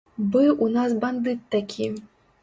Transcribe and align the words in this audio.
Быў 0.35 0.47
у 0.67 0.69
нас 0.77 0.95
бандыт 1.03 1.43
такі. 1.57 1.91